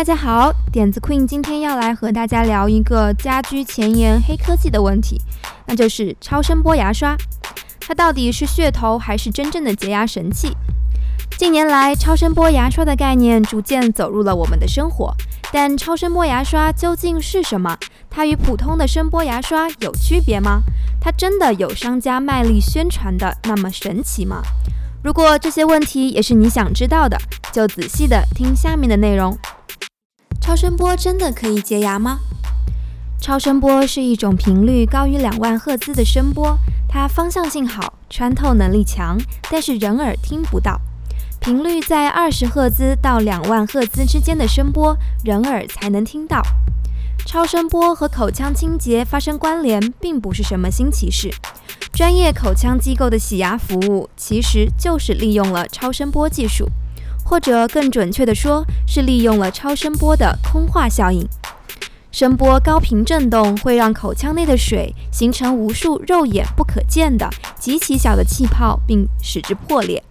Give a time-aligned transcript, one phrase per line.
[0.00, 5.20] 大家好，点子 Queen 今天要来和大家聊一个家居前沿黑科技的问题，
[5.66, 7.14] 那就是超声波牙刷。
[7.80, 10.56] 它到底是噱头还是真正的洁牙神器？
[11.36, 15.14] 近年来，超声波牙刷的概念逐渐走入了我们的生活。
[15.52, 17.76] 但超声波牙刷究竟是什么？
[18.08, 20.62] 它与普通的声波牙刷有区别吗？
[20.98, 24.40] 它真的有商家卖力宣传的那么神奇吗？
[25.04, 27.18] 如果这些问题也是你想知道的，
[27.52, 29.36] 就仔细的听下面的内容。
[30.50, 32.18] 超声波真的可以洁牙吗？
[33.20, 39.16] 超声波是一种频率高于两万赫兹的声波，它方向性好，穿透能力强，
[39.48, 40.80] 但是人耳听不到。
[41.38, 46.42] 频率在二十赫兹到两万赫兹之间的声波，人耳才能听到。
[47.24, 51.32] 超声波和口腔清洁发生关联，并不是什么新奇事。
[51.92, 56.68] 专业口腔机构的洗牙服务，其实就是利用了超声波技术，
[57.30, 61.24] 或者更准确的说，是利用了超声波的空化效应。
[62.10, 70.02] 声波高频振动会让口腔内的水形成无数肉眼不可见的极其小的气泡，并使之破裂。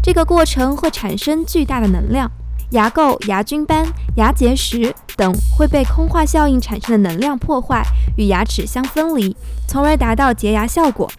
[0.00, 2.30] 这个过程会产生巨大的能量，
[2.70, 7.84] 牙垢、牙菌斑、牙结石等会被空化效应产生的能量破坏，
[8.16, 11.10] 与牙齿相分离，从而达到洁牙效果。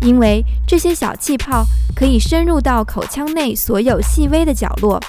[0.00, 5.00] 因为这些小气泡可以深入到口腔内所有细微的角落，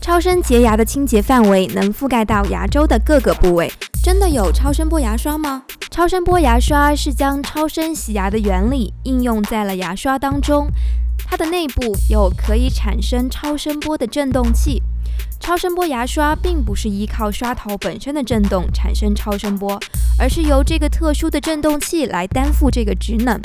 [0.00, 3.70] 超声洁牙的清洁范围能覆盖到牙周的各个部位。
[4.02, 5.62] 真的有超声波牙刷吗？
[5.90, 10.66] 超声波牙刷是将超声洗牙的原理应用在了牙刷当中。
[11.26, 14.82] 它的内部有可以产生超声波的振动器。
[15.38, 19.78] 超声波牙刷并不是依靠刷头本身的振动产生超声波，
[20.18, 23.38] 而是由这个特殊的振动器来担负这个职能。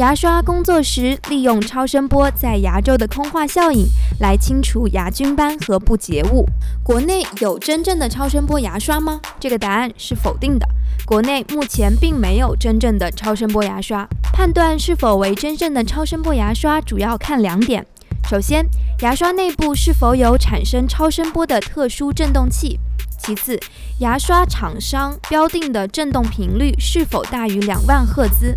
[0.00, 3.84] 牙刷工作时，利用超声波在牙周的空化效应
[4.18, 6.46] 来清除牙菌斑和不洁物。
[6.82, 9.20] 国内有真正的超声波牙刷吗？
[9.38, 10.66] 这个答案是否定的。
[11.04, 14.08] 国内目前并没有真正的超声波牙刷。
[14.32, 17.86] 判断是否为真正的超声波牙刷，主要看两点：
[18.26, 18.64] 首先，
[19.00, 22.78] 牙刷内部是否有产生超声波的特殊振动器；
[23.18, 23.60] 其次，
[23.98, 28.56] 牙刷厂商标定的振动频率是否大于两万赫兹。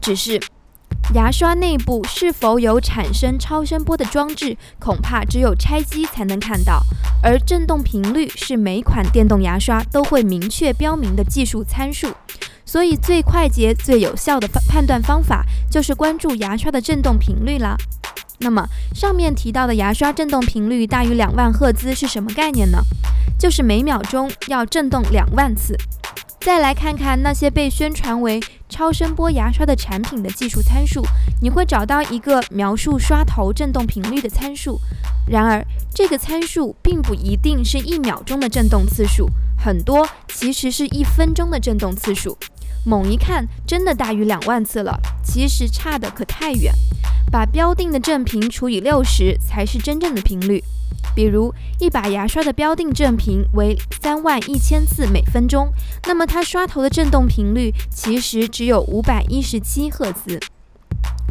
[0.00, 0.40] 只是，
[1.12, 6.80] 牙刷内部是否有产生超声波的装置，恐怕只有拆机才能看到。
[7.20, 12.12] 而振动频率是每款电动牙刷都会明确标明的技术参数。
[12.64, 17.76] 所以最快捷、最有效的判断方法就是关注牙刷的振动频率啦。
[18.38, 22.78] 那么上面提到的牙刷振动频率大于两万赫兹是什么概念呢？
[23.36, 25.76] 就是每秒钟要振动两万次。
[26.40, 31.04] 再来看看那些被宣传为超声波牙刷的产品的技术参数，
[31.42, 34.80] 你会找到一个描述刷头振动频率的参数。
[35.28, 35.62] 然而
[35.94, 39.28] 这个参数并不一定是一秒钟的振动次数，
[39.62, 42.36] 很多其实是一分钟的振动次数。
[42.86, 44.98] 猛一看，真的大于两万次了。
[45.22, 46.72] 其实差的可太远，
[47.30, 50.64] 把标定的振频除以六十才是真正的频率。
[51.14, 55.68] 比如一把牙刷的标定振频为三万一千次每分钟，
[56.06, 60.38] 那么它刷头的振动频率其实只有五百一十七赫兹。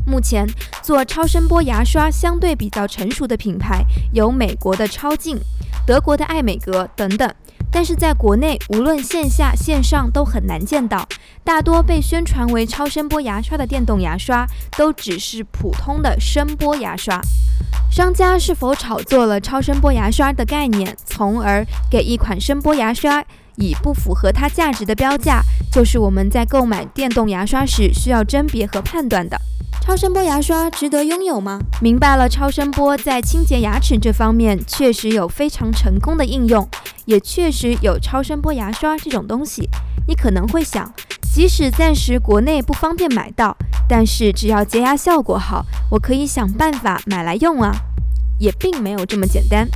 [0.05, 0.47] 目前
[0.81, 5.39] 做超声波牙刷相对比较成熟的品牌有美国的超净、
[5.85, 7.31] 德国的爱美格等等。
[7.71, 11.07] 但是在国内，无论线下线上都很难见到。
[11.43, 17.21] 大多被宣传为超声波牙刷的电动牙刷，都只是普通的声波牙刷。
[17.91, 23.23] 商家是否炒作了超声波牙刷的概念，从而给一款声波牙刷
[23.55, 25.41] 以不符合它价值的标价，
[25.71, 29.37] 就是我们在购买电动牙刷时需要甄别和判断的。
[29.81, 31.59] 超声波牙刷值得拥有吗？
[31.81, 36.67] 明白了，超声波在清洁牙齿这方面确实有非常成功的应用，
[37.05, 39.67] 也确实有超声波牙刷这种东西。
[40.07, 40.93] 你可能会想，
[41.33, 43.55] 即使暂时国内不方便买到，
[43.87, 47.73] 但是只要洁牙效果好，我可以想办法买来用啊。
[48.39, 49.67] 也并没有这么简单。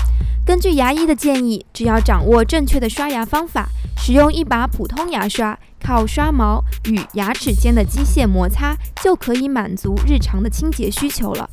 [0.46, 3.68] 根据牙医的建议，只要掌握正确的刷牙方法，
[3.98, 5.58] 使用一把普通牙刷。
[5.86, 8.74] 靠刷毛与牙齿间的机械摩擦
[9.04, 11.50] 就可以满足日常的清洁需求了，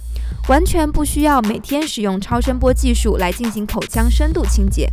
[0.48, 4.88] 完全不需要每天使用超声波技术来进行口腔深度清洁。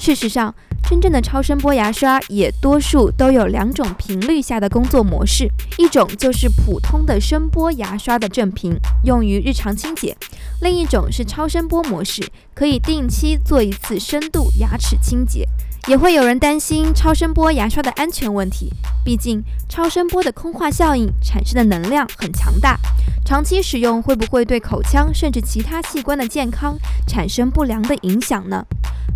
[0.00, 0.54] 事实上，
[0.88, 8.72] 真正的超声波牙刷也多数都有两种频率下的工作模式，一种就是普通的声波牙刷的振频，
[9.04, 10.14] 用于日常清洁；
[10.62, 15.46] 另一种是超声波模式，可以定期做一次深度牙齿清洁。
[15.88, 18.70] 也会有人担心超声波牙刷的安全问题，
[19.04, 22.78] 毕竟超声波的空化效应产生的能量很强大，
[23.24, 28.64] 长期使用会不会对口腔甚至其他器官的健康产生不良的影响呢？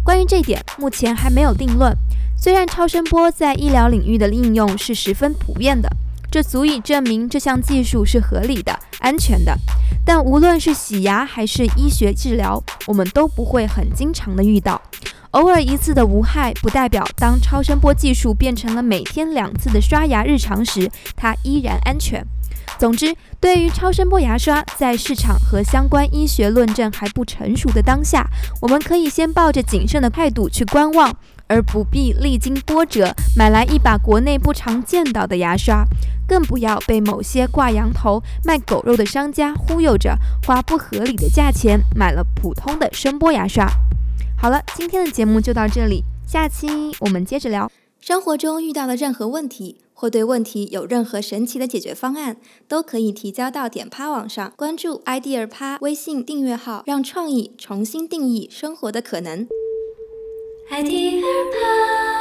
[0.03, 1.97] 关于这点，目前还没有定论。
[2.37, 5.89] 虽然超声波在医疗领域的应用是十分普遍的，
[6.31, 9.57] 这足以证明这项技术是合理的、安全的。
[10.05, 14.81] 但无论是洗牙还是医学治疗，我们都不会很经常的遇到。
[15.35, 22.25] 偶尔一次的无害，不代表当超声波技术变成了每天两次的刷牙日常时，它依然安全。
[22.79, 28.25] 总之，对于超声波牙刷，在市场和相关医学论证还不成熟的当下，
[28.63, 31.13] 我们可以先抱着谨慎的态度去观望，
[31.49, 35.85] 而不必历经波折买来一把国内不常见到的牙刷，
[36.29, 40.17] 更不要被某些挂羊头卖狗肉的商家忽悠着，
[40.47, 43.69] 花不合理的价钱买了普通的声波牙刷。
[44.45, 46.67] 好了，今天的节目就到这里，下期
[47.01, 47.73] 我们接着聊。
[47.99, 52.37] 生活中遇到的任何问题，或对问题有任何神奇的解决方案，
[52.69, 59.49] 都可以提交到点趴网上，关注 idea 趴微信订阅号，让创意重新定义生活的可能。
[60.71, 62.14] idea 趴。